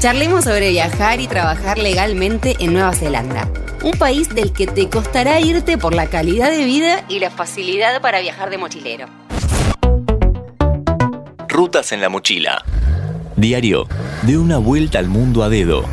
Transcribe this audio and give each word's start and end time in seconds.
Charlemos 0.00 0.44
sobre 0.44 0.70
viajar 0.70 1.20
y 1.20 1.26
trabajar 1.26 1.76
legalmente 1.76 2.56
en 2.58 2.72
Nueva 2.72 2.94
Zelanda, 2.94 3.52
un 3.82 3.90
país 3.98 4.34
del 4.34 4.50
que 4.50 4.66
te 4.66 4.88
costará 4.88 5.40
irte 5.40 5.76
por 5.76 5.94
la 5.94 6.06
calidad 6.06 6.50
de 6.50 6.64
vida 6.64 7.04
y 7.06 7.18
la 7.18 7.30
facilidad 7.30 8.00
para 8.00 8.20
viajar 8.20 8.48
de 8.48 8.56
mochilero. 8.56 9.08
Rutas 11.48 11.92
en 11.92 12.00
la 12.00 12.08
mochila. 12.08 12.64
Diario 13.36 13.88
de 14.22 14.38
una 14.38 14.56
vuelta 14.56 14.98
al 14.98 15.08
mundo 15.08 15.42
a 15.42 15.50
dedo. 15.50 15.84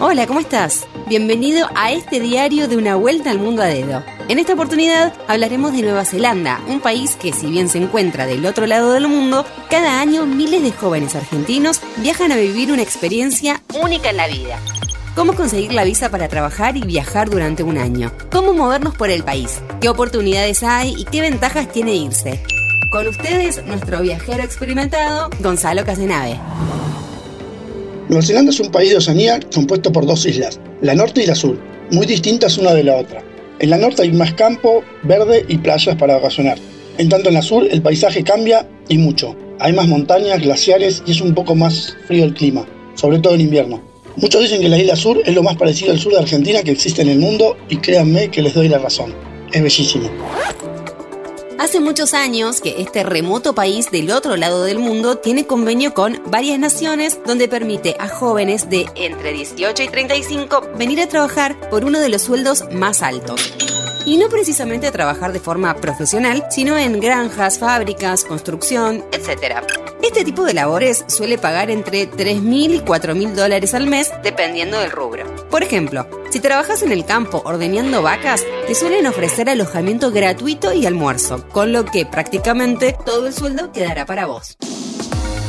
Hola, 0.00 0.26
¿cómo 0.26 0.40
estás? 0.40 0.88
Bienvenido 1.06 1.68
a 1.76 1.92
este 1.92 2.18
diario 2.18 2.66
de 2.66 2.76
una 2.76 2.96
vuelta 2.96 3.30
al 3.30 3.38
mundo 3.38 3.62
a 3.62 3.66
dedo. 3.66 4.02
En 4.28 4.38
esta 4.38 4.54
oportunidad 4.54 5.12
hablaremos 5.26 5.72
de 5.72 5.82
Nueva 5.82 6.04
Zelanda, 6.04 6.60
un 6.68 6.80
país 6.80 7.16
que 7.16 7.32
si 7.32 7.46
bien 7.46 7.68
se 7.68 7.78
encuentra 7.78 8.26
del 8.26 8.46
otro 8.46 8.66
lado 8.66 8.92
del 8.92 9.08
mundo, 9.08 9.44
cada 9.68 10.00
año 10.00 10.26
miles 10.26 10.62
de 10.62 10.70
jóvenes 10.72 11.16
argentinos 11.16 11.80
viajan 11.98 12.30
a 12.30 12.36
vivir 12.36 12.72
una 12.72 12.82
experiencia 12.82 13.62
única 13.82 14.10
en 14.10 14.16
la 14.16 14.28
vida. 14.28 14.58
¿Cómo 15.16 15.34
conseguir 15.34 15.72
la 15.72 15.84
visa 15.84 16.08
para 16.10 16.28
trabajar 16.28 16.76
y 16.76 16.82
viajar 16.82 17.28
durante 17.28 17.62
un 17.62 17.76
año? 17.76 18.12
¿Cómo 18.30 18.54
movernos 18.54 18.94
por 18.94 19.10
el 19.10 19.24
país? 19.24 19.60
¿Qué 19.80 19.88
oportunidades 19.88 20.62
hay 20.62 20.94
y 20.96 21.04
qué 21.04 21.20
ventajas 21.20 21.70
tiene 21.70 21.94
irse? 21.94 22.40
Con 22.90 23.08
ustedes, 23.08 23.62
nuestro 23.66 24.00
viajero 24.00 24.42
experimentado, 24.42 25.30
Gonzalo 25.40 25.84
Casenave. 25.84 26.38
Nueva 28.08 28.24
Zelanda 28.24 28.50
es 28.50 28.60
un 28.60 28.70
país 28.70 28.90
de 28.90 28.98
Oceanía 28.98 29.40
compuesto 29.52 29.92
por 29.92 30.06
dos 30.06 30.24
islas, 30.26 30.60
la 30.80 30.94
norte 30.94 31.22
y 31.22 31.26
la 31.26 31.34
sur, 31.34 31.58
muy 31.90 32.06
distintas 32.06 32.56
una 32.56 32.72
de 32.72 32.84
la 32.84 32.96
otra. 32.96 33.31
En 33.62 33.70
la 33.70 33.78
norte 33.78 34.02
hay 34.02 34.10
más 34.10 34.34
campo, 34.34 34.82
verde 35.04 35.46
y 35.48 35.56
playas 35.58 35.94
para 35.94 36.14
vacacionar. 36.14 36.58
En 36.98 37.08
tanto 37.08 37.28
en 37.28 37.34
la 37.34 37.42
sur 37.42 37.64
el 37.70 37.80
paisaje 37.80 38.24
cambia 38.24 38.68
y 38.88 38.98
mucho. 38.98 39.36
Hay 39.60 39.72
más 39.72 39.86
montañas, 39.86 40.42
glaciares 40.42 41.00
y 41.06 41.12
es 41.12 41.20
un 41.20 41.32
poco 41.32 41.54
más 41.54 41.96
frío 42.08 42.24
el 42.24 42.34
clima, 42.34 42.66
sobre 42.96 43.20
todo 43.20 43.36
en 43.36 43.42
invierno. 43.42 43.80
Muchos 44.16 44.42
dicen 44.42 44.62
que 44.62 44.68
la 44.68 44.78
isla 44.78 44.96
sur 44.96 45.22
es 45.24 45.32
lo 45.32 45.44
más 45.44 45.56
parecido 45.56 45.92
al 45.92 46.00
sur 46.00 46.12
de 46.12 46.18
Argentina 46.18 46.60
que 46.64 46.72
existe 46.72 47.02
en 47.02 47.08
el 47.08 47.20
mundo 47.20 47.56
y 47.68 47.76
créanme 47.76 48.30
que 48.30 48.42
les 48.42 48.52
doy 48.52 48.66
la 48.66 48.78
razón. 48.78 49.14
Es 49.52 49.62
bellísimo. 49.62 50.10
Hace 51.62 51.78
muchos 51.78 52.12
años 52.12 52.60
que 52.60 52.82
este 52.82 53.04
remoto 53.04 53.54
país 53.54 53.88
del 53.92 54.10
otro 54.10 54.34
lado 54.34 54.64
del 54.64 54.80
mundo 54.80 55.18
tiene 55.18 55.46
convenio 55.46 55.94
con 55.94 56.20
varias 56.26 56.58
naciones 56.58 57.20
donde 57.24 57.46
permite 57.46 57.94
a 58.00 58.08
jóvenes 58.08 58.68
de 58.68 58.86
entre 58.96 59.32
18 59.32 59.84
y 59.84 59.88
35 59.88 60.72
venir 60.76 61.00
a 61.00 61.06
trabajar 61.06 61.70
por 61.70 61.84
uno 61.84 62.00
de 62.00 62.08
los 62.08 62.22
sueldos 62.22 62.64
más 62.72 63.00
altos. 63.00 63.54
Y 64.04 64.16
no 64.16 64.28
precisamente 64.28 64.88
a 64.88 64.90
trabajar 64.90 65.32
de 65.32 65.38
forma 65.38 65.76
profesional, 65.76 66.44
sino 66.50 66.76
en 66.76 66.98
granjas, 66.98 67.60
fábricas, 67.60 68.24
construcción, 68.24 69.04
etc. 69.12 69.64
Este 70.02 70.24
tipo 70.24 70.42
de 70.42 70.54
labores 70.54 71.04
suele 71.06 71.38
pagar 71.38 71.70
entre 71.70 72.10
3.000 72.10 72.74
y 72.74 72.80
4.000 72.80 73.34
dólares 73.34 73.72
al 73.74 73.86
mes 73.86 74.10
dependiendo 74.24 74.80
del 74.80 74.90
rubro. 74.90 75.24
Por 75.48 75.62
ejemplo, 75.62 76.08
si 76.32 76.40
trabajas 76.40 76.82
en 76.82 76.92
el 76.92 77.04
campo 77.04 77.42
ordeñando 77.44 78.00
vacas, 78.00 78.42
te 78.66 78.74
suelen 78.74 79.06
ofrecer 79.06 79.50
alojamiento 79.50 80.10
gratuito 80.10 80.72
y 80.72 80.86
almuerzo, 80.86 81.46
con 81.48 81.72
lo 81.72 81.84
que 81.84 82.06
prácticamente 82.06 82.96
todo 83.04 83.26
el 83.26 83.34
sueldo 83.34 83.70
quedará 83.70 84.06
para 84.06 84.24
vos. 84.24 84.56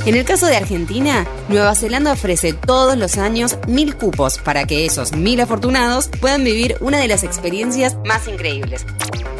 En 0.05 0.15
el 0.15 0.25
caso 0.25 0.45
de 0.45 0.57
Argentina, 0.57 1.25
Nueva 1.47 1.73
Zelanda 1.75 2.11
ofrece 2.11 2.51
todos 2.51 2.97
los 2.97 3.17
años 3.17 3.57
mil 3.65 3.95
cupos 3.95 4.39
para 4.39 4.65
que 4.65 4.85
esos 4.85 5.13
mil 5.13 5.39
afortunados 5.39 6.09
puedan 6.19 6.43
vivir 6.43 6.75
una 6.81 6.97
de 6.97 7.07
las 7.07 7.23
experiencias 7.23 7.95
más 8.03 8.27
increíbles. 8.27 8.85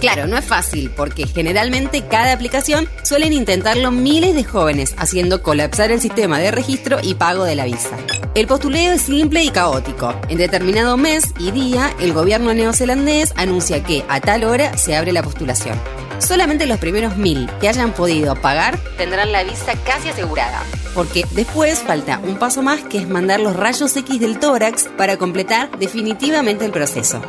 Claro, 0.04 0.28
no 0.28 0.38
es 0.38 0.44
fácil 0.44 0.90
porque 0.90 1.28
generalmente 1.28 2.06
cada 2.06 2.34
aplicación 2.34 2.90
suelen 3.04 3.32
intentarlo 3.32 3.90
miles 3.90 4.36
de 4.36 4.44
jóvenes 4.44 4.94
haciendo 4.98 5.42
colapsar 5.42 5.92
el 5.92 6.02
sistema 6.02 6.40
de 6.40 6.52
registro 6.52 6.98
y 7.02 7.16
pago 7.16 7.46
de 7.46 7.56
la 7.56 7.64
visa. 7.64 7.96
El 8.36 8.46
postuleo 8.46 8.92
es 8.92 9.04
simple 9.04 9.46
y 9.46 9.50
caótico. 9.50 10.14
En 10.28 10.40
determinado 10.40 10.98
mes 10.98 11.34
y 11.40 11.52
día, 11.52 11.96
el 12.02 12.12
gobierno 12.12 12.54
neozelandés 12.54 13.32
anuncia 13.38 13.82
que 13.82 14.04
a 14.10 14.20
tal 14.20 14.44
hora 14.44 14.78
se 14.78 14.94
abre 14.94 15.14
la 15.14 15.24
postulación. 15.24 15.80
Solamente 16.20 16.66
los 16.66 16.80
primeros 16.80 17.16
mil 17.16 17.50
que 17.62 17.70
hayan 17.70 17.94
podido 17.94 18.36
pagar 18.36 18.78
tendrán 18.98 19.32
la 19.32 19.46
visa 19.46 19.72
casi 19.86 20.10
asegurada, 20.10 20.64
porque 20.94 21.26
después 21.32 21.80
falta 21.80 22.20
un 22.20 22.36
paso 22.36 22.62
más 22.62 22.82
que 22.82 22.98
es 22.98 23.08
mandar 23.08 23.40
los 23.40 23.56
rayos 23.56 23.96
X 23.96 24.20
del 24.20 24.38
tórax 24.38 24.90
para 24.98 25.16
completar 25.16 25.72
definitivamente 25.80 26.66
el 26.66 26.72
proceso. 26.72 27.22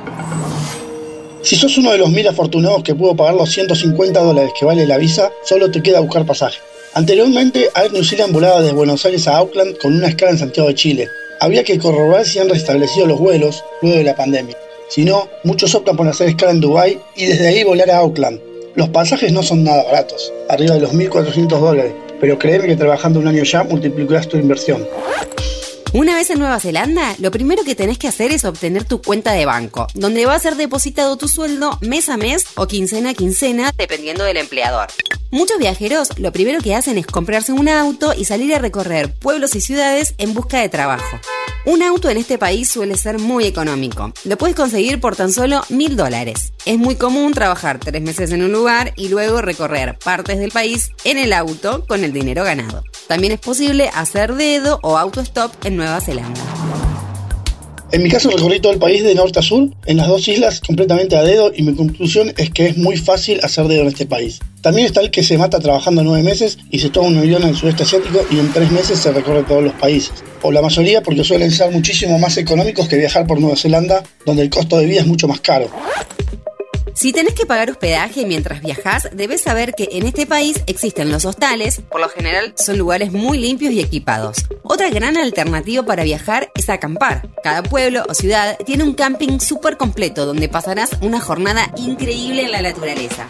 Si 1.44 1.56
sos 1.56 1.77
uno 1.77 1.93
de 1.93 1.99
los 1.99 2.09
mil 2.09 2.27
afortunados 2.27 2.82
que 2.82 2.94
pudo 2.94 3.15
pagar 3.15 3.34
los 3.34 3.50
150 3.53 4.19
dólares 4.19 4.53
que 4.59 4.65
vale 4.65 4.87
la 4.87 4.97
visa, 4.97 5.31
solo 5.44 5.71
te 5.71 5.82
queda 5.82 6.00
buscar 6.00 6.25
pasaje. 6.25 6.59
Anteriormente, 6.94 7.69
Air 7.77 7.93
New 7.93 8.03
Zealand 8.03 8.32
volaba 8.32 8.62
desde 8.62 8.72
Buenos 8.72 9.05
Aires 9.05 9.28
a 9.28 9.37
Auckland 9.37 9.77
con 9.77 9.94
una 9.94 10.09
escala 10.09 10.31
en 10.31 10.38
Santiago 10.38 10.71
de 10.71 10.75
Chile. 10.75 11.09
Había 11.41 11.62
que 11.62 11.78
corroborar 11.78 12.25
si 12.25 12.38
han 12.38 12.49
restablecido 12.49 13.06
los 13.06 13.19
vuelos 13.19 13.62
luego 13.82 13.99
de 13.99 14.05
la 14.05 14.16
pandemia. 14.16 14.56
Si 14.88 15.05
no, 15.05 15.28
muchos 15.43 15.75
optan 15.75 15.99
por 15.99 16.09
hacer 16.09 16.28
escala 16.28 16.53
en 16.53 16.62
Dubái 16.62 16.99
y 17.15 17.27
desde 17.27 17.49
ahí 17.49 17.62
volar 17.62 17.91
a 17.91 17.99
Auckland. 17.99 18.41
Los 18.75 18.88
pasajes 18.88 19.31
no 19.31 19.43
son 19.43 19.65
nada 19.65 19.84
baratos, 19.84 20.32
arriba 20.49 20.76
de 20.76 20.81
los 20.81 20.94
1.400 20.94 21.61
dólares, 21.61 21.93
pero 22.22 22.38
créeme 22.38 22.69
que 22.69 22.76
trabajando 22.76 23.21
un 23.21 23.28
año 23.28 23.44
ya 23.44 23.65
multiplicas 23.65 24.28
tu 24.28 24.38
inversión. 24.38 24.88
Una 25.94 26.16
vez 26.16 26.28
en 26.31 26.41
Nueva 26.41 26.59
Zelanda, 26.59 27.15
lo 27.21 27.31
primero 27.31 27.62
que 27.62 27.77
tenés 27.77 27.99
que 27.99 28.09
hacer 28.09 28.32
es 28.32 28.44
obtener 28.44 28.82
tu 28.82 29.00
cuenta 29.00 29.31
de 29.31 29.47
banco, 29.47 29.87
donde 29.94 30.27
va 30.27 30.34
a 30.34 30.38
ser 30.41 30.56
depositado 30.56 31.16
tu 31.16 31.28
sueldo 31.28 31.78
mes 31.82 32.09
a 32.09 32.16
mes 32.16 32.47
o 32.56 32.66
quincena 32.66 33.10
a 33.10 33.15
quincena, 33.15 33.71
dependiendo 33.78 34.25
del 34.25 34.38
empleador. 34.38 34.88
Muchos 35.31 35.56
viajeros 35.59 36.19
lo 36.19 36.32
primero 36.32 36.60
que 36.60 36.75
hacen 36.75 36.99
es 36.99 37.06
comprarse 37.06 37.53
un 37.53 37.69
auto 37.69 38.12
y 38.12 38.25
salir 38.25 38.53
a 38.56 38.59
recorrer 38.59 39.15
pueblos 39.15 39.55
y 39.55 39.60
ciudades 39.60 40.16
en 40.19 40.34
busca 40.34 40.59
de 40.59 40.69
trabajo. 40.69 41.21
Un 41.67 41.83
auto 41.83 42.11
en 42.11 42.19
este 42.19 42.37
país 42.37 42.69
suele 42.69 42.95
ser 42.95 43.19
muy 43.19 43.45
económico. 43.45 44.13
Lo 44.25 44.37
puedes 44.37 44.55
conseguir 44.55 45.01
por 45.01 45.17
tan 45.17 45.33
solo 45.33 45.63
mil 45.71 45.97
dólares. 45.97 46.53
Es 46.67 46.77
muy 46.77 46.97
común 46.97 47.33
trabajar 47.33 47.81
tres 47.81 48.03
meses 48.03 48.33
en 48.33 48.43
un 48.43 48.53
lugar 48.53 48.93
y 48.97 49.09
luego 49.09 49.41
recorrer 49.41 49.99
partes 49.99 50.39
del 50.39 50.51
país 50.51 50.91
en 51.05 51.17
el 51.17 51.33
auto 51.33 51.87
con 51.87 52.05
el 52.05 52.13
dinero 52.13 52.45
ganado. 52.45 52.85
También 53.09 53.33
es 53.33 53.41
posible 53.41 53.91
hacer 53.95 54.35
dedo 54.35 54.79
o 54.83 54.99
auto-stop 54.99 55.53
en 55.65 55.79
Nueva 55.79 56.03
Zelanda. 56.03 56.54
En 57.93 58.03
mi 58.03 58.09
caso 58.09 58.31
recorrí 58.31 58.61
todo 58.61 58.72
el 58.72 58.78
país 58.78 59.05
de 59.05 59.15
norte 59.15 59.39
a 59.39 59.43
sur, 59.43 59.69
en 59.87 59.97
las 59.97 60.09
dos 60.09 60.27
islas 60.27 60.61
completamente 60.61 61.17
a 61.17 61.22
dedo 61.22 61.53
y 61.55 61.62
mi 61.62 61.75
conclusión 61.75 62.33
es 62.37 62.50
que 62.50 62.67
es 62.67 62.77
muy 62.77 62.97
fácil 62.97 63.39
hacer 63.43 63.69
dedo 63.69 63.83
en 63.83 63.89
este 63.89 64.06
país. 64.06 64.41
También 64.62 64.87
está 64.87 65.00
el 65.00 65.11
que 65.11 65.22
se 65.22 65.39
mata 65.39 65.61
trabajando 65.61 66.03
nueve 66.03 66.23
meses 66.23 66.59
y 66.71 66.78
se 66.78 66.89
toma 66.89 67.09
un 67.09 67.19
avión 67.19 67.43
en 67.43 67.50
el 67.50 67.56
sudeste 67.56 67.83
asiático 67.84 68.25
y 68.31 68.39
en 68.39 68.53
tres 68.53 68.73
meses 68.73 68.99
se 68.99 69.12
recorre 69.12 69.43
todos 69.43 69.62
los 69.62 69.75
países. 69.75 70.25
O 70.43 70.50
la 70.50 70.62
mayoría 70.62 71.03
porque 71.03 71.23
suelen 71.23 71.50
ser 71.50 71.71
muchísimo 71.71 72.19
más 72.19 72.37
económicos 72.37 72.89
que 72.89 72.97
viajar 72.97 73.27
por 73.27 73.41
Nueva 73.41 73.56
Zelanda, 73.56 74.03
donde 74.27 74.43
el 74.43 74.50
costo 74.50 74.78
de 74.78 74.87
vida 74.87 75.00
es 75.00 75.06
mucho 75.06 75.28
más 75.28 75.41
caro. 75.41 75.69
Si 76.94 77.12
tenés 77.12 77.34
que 77.34 77.44
pagar 77.44 77.71
hospedaje 77.71 78.25
mientras 78.25 78.62
viajas, 78.62 79.09
debes 79.12 79.41
saber 79.41 79.75
que 79.75 79.88
en 79.93 80.06
este 80.06 80.27
país 80.27 80.62
existen 80.66 81.10
los 81.10 81.25
hostales, 81.25 81.82
por 81.91 82.00
lo 82.00 82.09
general 82.09 82.55
son 82.56 82.78
lugares 82.78 83.10
muy 83.10 83.37
limpios 83.37 83.72
y 83.72 83.81
equipados. 83.81 84.47
Otra 84.62 84.91
gran 84.91 85.16
alternativa 85.16 85.82
para 85.82 86.05
viajar 86.05 86.53
es 86.55 86.69
acampar. 86.69 87.28
Cada 87.43 87.65
pueblo 87.65 88.05
o 88.09 88.15
ciudad 88.15 88.56
tiene 88.65 88.84
un 88.84 88.94
camping 88.94 89.41
súper 89.41 89.77
completo 89.77 90.25
donde 90.25 90.49
pasarás 90.49 90.91
una 91.00 91.21
jornada 91.21 91.69
increíble 91.77 92.44
en 92.44 92.53
la 92.53 92.62
naturaleza. 92.62 93.28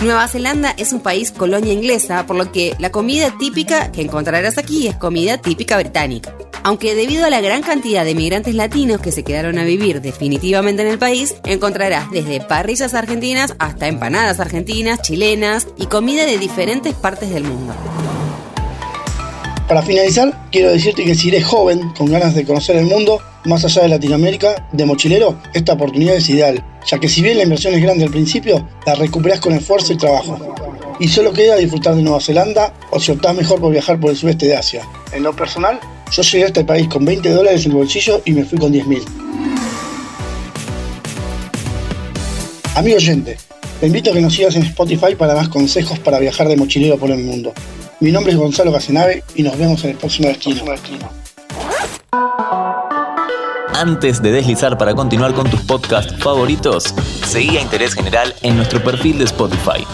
Nueva 0.00 0.26
Zelanda 0.26 0.74
es 0.76 0.92
un 0.92 1.00
país 1.00 1.30
colonia 1.30 1.72
inglesa, 1.72 2.26
por 2.26 2.34
lo 2.34 2.50
que 2.50 2.74
la 2.80 2.90
comida 2.90 3.32
típica 3.38 3.92
que 3.92 4.02
encontrarás 4.02 4.58
aquí 4.58 4.88
es 4.88 4.96
comida 4.96 5.38
típica 5.38 5.78
británica. 5.78 6.36
Aunque 6.66 6.94
debido 6.94 7.26
a 7.26 7.30
la 7.30 7.42
gran 7.42 7.60
cantidad 7.60 8.06
de 8.06 8.14
migrantes 8.14 8.54
latinos 8.54 8.98
que 8.98 9.12
se 9.12 9.22
quedaron 9.22 9.58
a 9.58 9.64
vivir 9.64 10.00
definitivamente 10.00 10.80
en 10.80 10.88
el 10.88 10.98
país, 10.98 11.34
encontrarás 11.44 12.10
desde 12.10 12.40
parrillas 12.40 12.94
argentinas 12.94 13.54
hasta 13.58 13.86
empanadas 13.86 14.40
argentinas, 14.40 15.02
chilenas 15.02 15.68
y 15.76 15.86
comida 15.86 16.24
de 16.24 16.38
diferentes 16.38 16.94
partes 16.94 17.28
del 17.28 17.44
mundo. 17.44 17.74
Para 19.68 19.82
finalizar, 19.82 20.48
quiero 20.50 20.72
decirte 20.72 21.04
que 21.04 21.14
si 21.14 21.28
eres 21.28 21.44
joven, 21.44 21.90
con 21.98 22.10
ganas 22.10 22.34
de 22.34 22.46
conocer 22.46 22.76
el 22.76 22.86
mundo, 22.86 23.20
más 23.44 23.62
allá 23.66 23.82
de 23.82 23.88
Latinoamérica, 23.88 24.66
de 24.72 24.86
mochilero, 24.86 25.36
esta 25.52 25.74
oportunidad 25.74 26.16
es 26.16 26.30
ideal, 26.30 26.64
ya 26.86 26.98
que 26.98 27.10
si 27.10 27.20
bien 27.20 27.36
la 27.36 27.42
inversión 27.42 27.74
es 27.74 27.82
grande 27.82 28.04
al 28.04 28.10
principio, 28.10 28.66
la 28.86 28.94
recuperas 28.94 29.40
con 29.40 29.52
esfuerzo 29.52 29.92
y 29.92 29.98
trabajo. 29.98 30.38
Y 30.98 31.08
solo 31.08 31.34
queda 31.34 31.56
disfrutar 31.56 31.94
de 31.94 32.02
Nueva 32.02 32.20
Zelanda 32.20 32.72
o 32.90 32.98
si 32.98 33.12
optás 33.12 33.34
mejor 33.34 33.60
por 33.60 33.70
viajar 33.70 34.00
por 34.00 34.08
el 34.08 34.16
sudeste 34.16 34.46
de 34.46 34.56
Asia. 34.56 34.82
En 35.12 35.24
lo 35.24 35.34
personal, 35.34 35.78
yo 36.14 36.22
llegué 36.22 36.44
a 36.44 36.46
este 36.46 36.64
país 36.64 36.88
con 36.88 37.04
20 37.04 37.28
dólares 37.30 37.64
en 37.66 37.72
el 37.72 37.78
bolsillo 37.78 38.22
y 38.24 38.32
me 38.32 38.44
fui 38.44 38.56
con 38.58 38.70
10 38.70 38.86
mil. 38.86 39.02
Amigo 42.76 42.96
oyente, 42.96 43.36
te 43.80 43.86
invito 43.86 44.10
a 44.10 44.14
que 44.14 44.20
nos 44.20 44.34
sigas 44.34 44.54
en 44.54 44.62
Spotify 44.62 45.16
para 45.16 45.34
más 45.34 45.48
consejos 45.48 45.98
para 45.98 46.20
viajar 46.20 46.46
de 46.48 46.56
mochilero 46.56 46.98
por 46.98 47.10
el 47.10 47.24
mundo. 47.24 47.52
Mi 48.00 48.12
nombre 48.12 48.32
es 48.32 48.38
Gonzalo 48.38 48.72
Casenave 48.72 49.24
y 49.34 49.42
nos 49.42 49.58
vemos 49.58 49.82
en 49.84 49.90
el 49.90 49.96
próximo 49.96 50.28
destino. 50.28 50.64
Antes 53.74 54.22
de 54.22 54.30
deslizar 54.30 54.78
para 54.78 54.94
continuar 54.94 55.34
con 55.34 55.50
tus 55.50 55.60
podcasts 55.62 56.14
favoritos, 56.22 56.94
seguí 57.26 57.56
a 57.56 57.60
Interés 57.60 57.94
General 57.94 58.32
en 58.42 58.56
nuestro 58.56 58.82
perfil 58.82 59.18
de 59.18 59.24
Spotify. 59.24 59.84